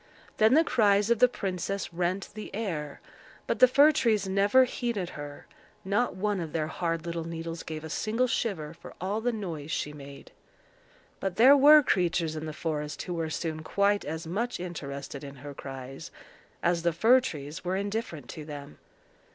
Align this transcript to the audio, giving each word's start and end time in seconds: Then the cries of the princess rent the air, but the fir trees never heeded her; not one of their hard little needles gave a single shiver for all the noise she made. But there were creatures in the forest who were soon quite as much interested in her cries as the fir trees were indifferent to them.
Then 0.37 0.55
the 0.55 0.63
cries 0.63 1.11
of 1.11 1.19
the 1.19 1.27
princess 1.27 1.93
rent 1.93 2.29
the 2.33 2.49
air, 2.55 3.01
but 3.45 3.59
the 3.59 3.67
fir 3.67 3.91
trees 3.91 4.27
never 4.27 4.63
heeded 4.63 5.09
her; 5.11 5.45
not 5.85 6.15
one 6.15 6.39
of 6.39 6.53
their 6.53 6.65
hard 6.65 7.05
little 7.05 7.23
needles 7.23 7.61
gave 7.61 7.83
a 7.83 7.89
single 7.91 8.25
shiver 8.25 8.73
for 8.73 8.95
all 8.99 9.21
the 9.21 9.31
noise 9.31 9.69
she 9.69 9.93
made. 9.93 10.31
But 11.19 11.35
there 11.35 11.55
were 11.55 11.83
creatures 11.83 12.35
in 12.35 12.47
the 12.47 12.51
forest 12.51 13.03
who 13.03 13.13
were 13.13 13.29
soon 13.29 13.61
quite 13.61 14.03
as 14.03 14.25
much 14.25 14.59
interested 14.59 15.23
in 15.23 15.35
her 15.35 15.53
cries 15.53 16.09
as 16.63 16.81
the 16.81 16.93
fir 16.93 17.19
trees 17.19 17.63
were 17.63 17.75
indifferent 17.75 18.27
to 18.29 18.43
them. 18.43 18.79